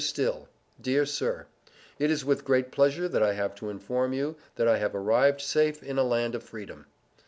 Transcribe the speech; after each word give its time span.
STILL 0.03 0.49
DEAR 0.81 1.05
SIR: 1.05 1.45
It 1.99 2.09
is 2.09 2.25
with 2.25 2.43
great 2.43 2.71
pleasure 2.71 3.07
that 3.07 3.21
I 3.21 3.33
have 3.33 3.53
to 3.57 3.69
inform 3.69 4.13
you, 4.13 4.35
that 4.55 4.67
I 4.67 4.79
have 4.79 4.95
arrived 4.95 5.41
safe 5.41 5.83
in 5.83 5.99
a 5.99 6.03
land 6.03 6.33
of 6.33 6.41
freedom. 6.41 6.87